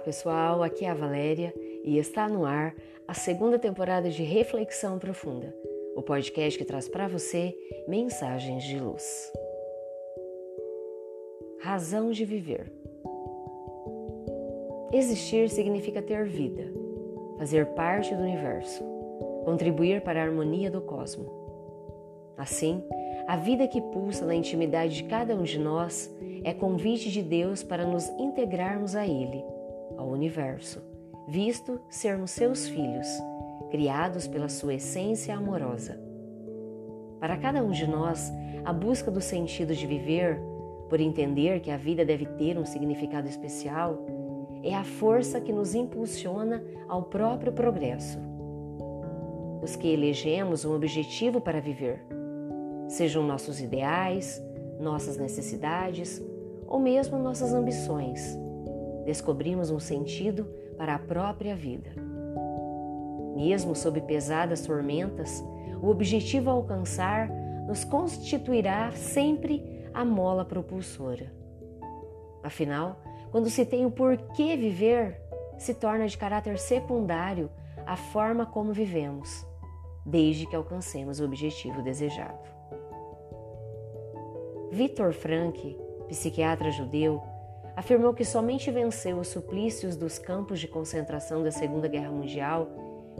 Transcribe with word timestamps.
pessoal, 0.00 0.62
aqui 0.62 0.84
é 0.84 0.90
a 0.90 0.94
Valéria 0.94 1.54
e 1.84 1.98
está 1.98 2.28
no 2.28 2.44
ar 2.44 2.74
a 3.06 3.12
segunda 3.12 3.58
temporada 3.58 4.08
de 4.08 4.22
Reflexão 4.22 4.98
Profunda, 4.98 5.54
o 5.94 6.02
podcast 6.02 6.58
que 6.58 6.64
traz 6.64 6.88
para 6.88 7.06
você 7.06 7.54
mensagens 7.86 8.64
de 8.64 8.78
luz. 8.78 9.32
Razão 11.60 12.10
de 12.10 12.24
viver. 12.24 12.72
Existir 14.92 15.50
significa 15.50 16.00
ter 16.00 16.24
vida, 16.24 16.72
fazer 17.38 17.66
parte 17.74 18.14
do 18.14 18.22
universo, 18.22 18.82
contribuir 19.44 20.00
para 20.00 20.20
a 20.20 20.24
harmonia 20.24 20.70
do 20.70 20.80
cosmos. 20.80 21.30
Assim, 22.38 22.82
a 23.28 23.36
vida 23.36 23.68
que 23.68 23.82
pulsa 23.82 24.24
na 24.24 24.34
intimidade 24.34 24.94
de 24.94 25.04
cada 25.04 25.34
um 25.34 25.42
de 25.42 25.58
nós 25.58 26.10
é 26.42 26.54
convite 26.54 27.10
de 27.10 27.22
Deus 27.22 27.62
para 27.62 27.84
nos 27.84 28.08
integrarmos 28.18 28.96
a 28.96 29.06
Ele, 29.06 29.44
ao 30.00 30.08
universo, 30.08 30.82
visto 31.28 31.80
sermos 31.88 32.30
seus 32.30 32.66
filhos, 32.66 33.06
criados 33.70 34.26
pela 34.26 34.48
sua 34.48 34.74
essência 34.74 35.36
amorosa. 35.36 36.00
Para 37.20 37.36
cada 37.36 37.62
um 37.62 37.70
de 37.70 37.86
nós, 37.86 38.32
a 38.64 38.72
busca 38.72 39.10
do 39.10 39.20
sentido 39.20 39.74
de 39.74 39.86
viver, 39.86 40.40
por 40.88 41.00
entender 41.00 41.60
que 41.60 41.70
a 41.70 41.76
vida 41.76 42.04
deve 42.04 42.26
ter 42.26 42.58
um 42.58 42.64
significado 42.64 43.28
especial, 43.28 44.04
é 44.62 44.74
a 44.74 44.84
força 44.84 45.40
que 45.40 45.52
nos 45.52 45.74
impulsiona 45.74 46.62
ao 46.88 47.04
próprio 47.04 47.52
progresso. 47.52 48.18
Os 49.62 49.76
que 49.76 49.88
elegemos 49.88 50.64
um 50.64 50.74
objetivo 50.74 51.40
para 51.40 51.60
viver, 51.60 52.02
sejam 52.88 53.22
nossos 53.22 53.60
ideais, 53.60 54.42
nossas 54.80 55.18
necessidades 55.18 56.22
ou 56.66 56.80
mesmo 56.80 57.18
nossas 57.18 57.52
ambições. 57.52 58.38
Descobrimos 59.04 59.70
um 59.70 59.78
sentido 59.78 60.46
para 60.76 60.94
a 60.94 60.98
própria 60.98 61.54
vida. 61.54 61.90
Mesmo 63.34 63.74
sob 63.74 64.00
pesadas 64.02 64.62
tormentas, 64.62 65.42
o 65.82 65.88
objetivo 65.88 66.50
a 66.50 66.52
alcançar 66.52 67.28
nos 67.66 67.84
constituirá 67.84 68.90
sempre 68.92 69.62
a 69.94 70.04
mola 70.04 70.44
propulsora. 70.44 71.32
Afinal, 72.42 73.00
quando 73.30 73.48
se 73.48 73.64
tem 73.64 73.86
o 73.86 73.90
porquê 73.90 74.56
viver, 74.56 75.20
se 75.58 75.74
torna 75.74 76.06
de 76.06 76.16
caráter 76.16 76.58
secundário 76.58 77.50
a 77.86 77.96
forma 77.96 78.46
como 78.46 78.72
vivemos, 78.72 79.46
desde 80.04 80.46
que 80.46 80.56
alcancemos 80.56 81.20
o 81.20 81.24
objetivo 81.24 81.82
desejado. 81.82 82.48
Victor 84.70 85.12
Frank, 85.12 85.76
psiquiatra 86.08 86.70
judeu, 86.70 87.22
afirmou 87.76 88.12
que 88.12 88.24
somente 88.24 88.70
venceu 88.70 89.18
os 89.18 89.28
suplícios 89.28 89.96
dos 89.96 90.18
campos 90.18 90.60
de 90.60 90.68
concentração 90.68 91.42
da 91.42 91.50
Segunda 91.50 91.88
Guerra 91.88 92.10
Mundial 92.10 92.68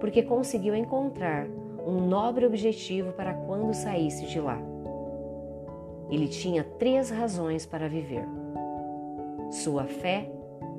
porque 0.00 0.22
conseguiu 0.22 0.74
encontrar 0.74 1.46
um 1.86 2.06
nobre 2.06 2.46
objetivo 2.46 3.12
para 3.12 3.34
quando 3.34 3.74
saísse 3.74 4.26
de 4.26 4.40
lá. 4.40 4.58
Ele 6.10 6.28
tinha 6.28 6.64
três 6.64 7.10
razões 7.10 7.66
para 7.66 7.88
viver: 7.88 8.24
sua 9.50 9.84
fé, 9.84 10.30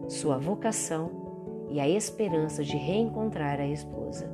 sua 0.07 0.37
vocação 0.37 1.65
e 1.69 1.79
a 1.79 1.87
esperança 1.87 2.63
de 2.63 2.77
reencontrar 2.77 3.59
a 3.59 3.67
esposa. 3.67 4.31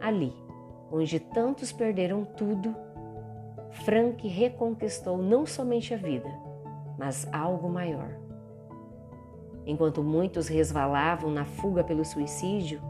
Ali, 0.00 0.32
onde 0.92 1.18
tantos 1.18 1.72
perderam 1.72 2.24
tudo, 2.24 2.74
Frank 3.84 4.26
reconquistou 4.28 5.18
não 5.18 5.44
somente 5.44 5.92
a 5.92 5.96
vida, 5.96 6.28
mas 6.98 7.26
algo 7.32 7.68
maior. 7.68 8.10
Enquanto 9.66 10.02
muitos 10.02 10.48
resvalavam 10.48 11.30
na 11.30 11.44
fuga 11.44 11.82
pelo 11.82 12.04
suicídio, 12.04 12.80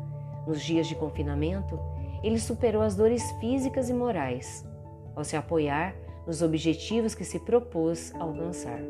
nos 0.47 0.61
dias 0.61 0.87
de 0.87 0.95
confinamento, 0.95 1.79
ele 2.23 2.39
superou 2.39 2.83
as 2.83 2.97
dores 2.97 3.31
físicas 3.33 3.89
e 3.89 3.95
morais, 3.95 4.67
ao 5.15 5.25
se 5.25 5.37
apoiar 5.37 5.95
nos 6.27 6.43
objetivos 6.43 7.15
que 7.15 7.25
se 7.25 7.39
propôs 7.39 8.13
alcançar. 8.19 8.81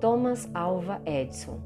Thomas 0.00 0.48
Alva 0.54 1.00
Edison. 1.04 1.58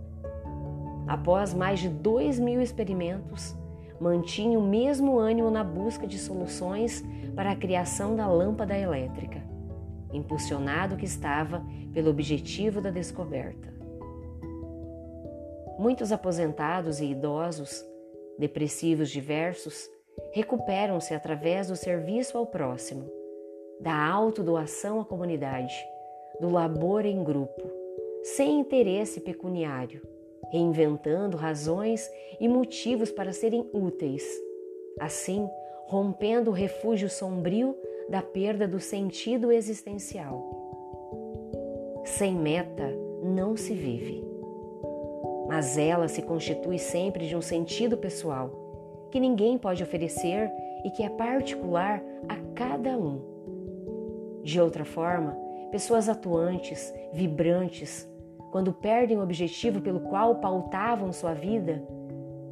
Após 1.07 1.53
mais 1.53 1.81
de 1.81 1.89
dois 1.89 2.39
mil 2.39 2.61
experimentos, 2.61 3.57
mantinha 4.01 4.59
o 4.59 4.63
mesmo 4.63 5.19
ânimo 5.19 5.51
na 5.51 5.63
busca 5.63 6.07
de 6.07 6.19
soluções 6.19 7.05
para 7.37 7.53
a 7.53 7.57
criação 7.57 8.17
da 8.17 8.27
lâmpada 8.27 8.77
elétrica, 8.77 9.43
impulsionado 10.13 10.97
que 10.97 11.05
estava 11.05 11.65
pelo 11.93 12.11
objetivo 12.11 12.81
da 12.81 12.91
descoberta. 12.91 13.73
Muitos 15.79 16.13
aposentados 16.13 17.01
e 17.01 17.07
idosos, 17.07 17.85
depressivos 18.39 19.11
diversos, 19.11 19.91
recuperam-se 20.33 21.15
através 21.15 21.69
do 21.69 21.77
serviço 21.77 22.37
ao 22.37 22.47
próximo, 22.47 23.11
da 23.81 24.07
autodoação 24.07 25.01
à 25.01 25.05
comunidade, 25.05 25.75
do 26.41 26.49
labor 26.49 27.05
em 27.05 27.23
grupo, 27.25 27.71
sem 28.23 28.61
interesse 28.61 29.21
pecuniário 29.21 30.03
reinventando 30.53 31.39
razões 31.39 32.11
e 32.39 32.47
motivos 32.47 33.11
para 33.11 33.33
serem 33.33 33.69
úteis. 33.73 34.23
Assim, 35.01 35.49
rompendo 35.87 36.51
o 36.51 36.55
refúgio 36.55 37.09
sombrio 37.09 37.75
da 38.09 38.23
perda 38.23 38.67
do 38.67 38.81
sentido 38.81 39.51
existencial. 39.53 40.61
Sem 42.05 42.35
meta 42.35 42.89
não 43.23 43.57
se 43.57 43.73
vive. 43.75 44.25
Mas 45.49 45.77
ela 45.77 46.09
se 46.09 46.23
constitui 46.23 46.79
sempre 46.79 47.27
de 47.27 47.37
um 47.37 47.43
sentido 47.43 47.97
pessoal, 47.97 48.51
que 49.11 49.21
ninguém 49.21 49.59
pode 49.59 49.83
oferecer 49.83 50.51
e 50.85 50.91
que 50.91 51.03
é 51.03 51.09
particular 51.09 52.03
a 52.29 52.37
cada 52.55 52.97
um. 52.97 53.21
De 54.43 54.61
outra 54.61 54.85
forma, 54.85 55.37
pessoas 55.71 56.09
atuantes, 56.09 56.93
vibrantes, 57.13 58.09
quando 58.51 58.73
perdem 58.73 59.17
o 59.17 59.23
objetivo 59.23 59.81
pelo 59.81 60.01
qual 60.01 60.37
pautavam 60.37 61.13
sua 61.13 61.33
vida, 61.33 61.83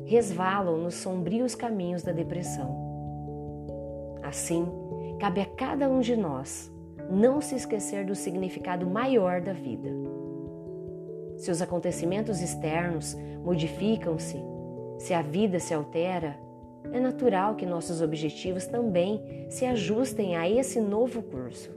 resvalam 0.04 0.78
nos 0.78 0.94
sombrios 0.94 1.54
caminhos 1.54 2.02
da 2.02 2.12
depressão. 2.12 2.74
Assim, 4.22 4.66
cabe 5.20 5.42
a 5.42 5.46
cada 5.46 5.86
um 5.88 6.00
de 6.00 6.16
nós 6.16 6.72
não 7.10 7.42
se 7.42 7.54
esquecer 7.54 8.06
do 8.06 8.14
significado 8.14 8.86
maior 8.88 9.42
da 9.42 9.52
vida. 9.52 9.90
Se 11.36 11.50
os 11.50 11.60
acontecimentos 11.60 12.40
externos 12.40 13.14
modificam-se, 13.44 14.36
se 14.98 15.12
a 15.12 15.20
vida 15.20 15.58
se 15.58 15.74
altera, 15.74 16.36
é 16.90 16.98
natural 16.98 17.54
que 17.54 17.66
nossos 17.66 18.00
objetivos 18.00 18.66
também 18.66 19.46
se 19.50 19.66
ajustem 19.66 20.36
a 20.36 20.48
esse 20.48 20.80
novo 20.80 21.22
curso. 21.22 21.70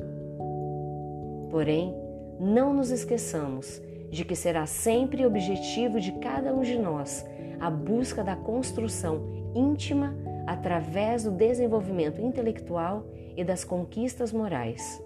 Porém, 1.51 1.93
não 2.39 2.73
nos 2.73 2.91
esqueçamos 2.91 3.81
de 4.09 4.23
que 4.23 4.35
será 4.35 4.65
sempre 4.65 5.25
objetivo 5.25 5.99
de 5.99 6.13
cada 6.13 6.53
um 6.53 6.61
de 6.61 6.77
nós 6.77 7.25
a 7.59 7.69
busca 7.69 8.23
da 8.23 8.35
construção 8.35 9.21
íntima 9.53 10.15
através 10.47 11.23
do 11.23 11.31
desenvolvimento 11.31 12.21
intelectual 12.21 13.05
e 13.35 13.43
das 13.43 13.63
conquistas 13.63 14.31
morais. 14.31 15.01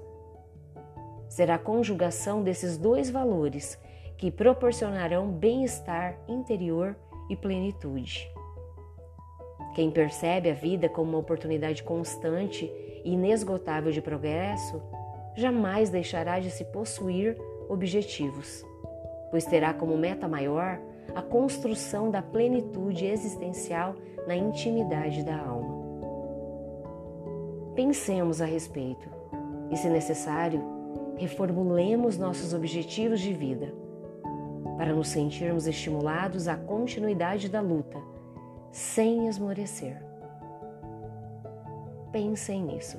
Será 1.29 1.55
a 1.55 1.59
conjugação 1.59 2.43
desses 2.43 2.77
dois 2.77 3.09
valores 3.09 3.77
que 4.17 4.31
proporcionarão 4.31 5.29
bem-estar 5.29 6.17
interior 6.27 6.95
e 7.29 7.35
plenitude. 7.35 8.27
Quem 9.75 9.91
percebe 9.91 10.49
a 10.49 10.53
vida 10.53 10.89
como 10.89 11.11
uma 11.11 11.19
oportunidade 11.19 11.83
constante 11.83 12.65
e 13.05 13.13
inesgotável 13.13 13.91
de 13.91 14.01
progresso, 14.01 14.81
jamais 15.35 15.89
deixará 15.89 16.39
de 16.39 16.49
se 16.49 16.63
possuir 16.65 17.37
objetivos 17.69 18.65
pois 19.29 19.45
terá 19.45 19.73
como 19.73 19.97
meta 19.97 20.27
maior 20.27 20.79
a 21.15 21.21
construção 21.21 22.11
da 22.11 22.21
plenitude 22.21 23.05
existencial 23.05 23.95
na 24.25 24.35
intimidade 24.35 25.23
da 25.23 25.37
alma. 25.37 25.66
Pensemos 27.77 28.41
a 28.41 28.45
respeito 28.45 29.07
e, 29.69 29.77
se 29.77 29.87
necessário, 29.87 30.63
reformulemos 31.15 32.17
nossos 32.17 32.51
objetivos 32.51 33.19
de 33.19 33.31
vida 33.31 33.71
para 34.79 34.95
nos 34.95 35.09
sentirmos 35.09 35.67
estimulados 35.67 36.47
à 36.47 36.57
continuidade 36.57 37.47
da 37.47 37.61
luta, 37.61 37.99
sem 38.71 39.27
esmorecer. 39.27 40.03
Pensem 42.11 42.63
nisso. 42.63 42.97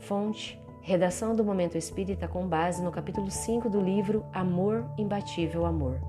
Fonte 0.00 0.60
Redação 0.82 1.36
do 1.36 1.44
Momento 1.44 1.78
Espírita 1.78 2.26
com 2.26 2.48
base 2.48 2.82
no 2.82 2.90
capítulo 2.90 3.30
5 3.30 3.70
do 3.70 3.80
livro 3.80 4.26
Amor, 4.32 4.84
Imbatível 4.98 5.64
Amor, 5.64 6.00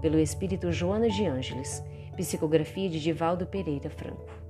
pelo 0.00 0.18
Espírito 0.18 0.72
Joana 0.72 1.08
de 1.08 1.26
Ângeles, 1.26 1.80
psicografia 2.16 2.88
de 2.90 3.00
Divaldo 3.00 3.46
Pereira 3.46 3.88
Franco. 3.88 4.49